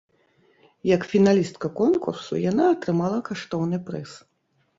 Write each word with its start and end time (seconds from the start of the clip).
Як 0.95 1.01
фіналістка 1.11 1.67
конкурсу 1.81 2.33
яна 2.45 2.65
атрымала 2.77 3.19
каштоўны 3.29 3.77
прыз. 3.93 4.11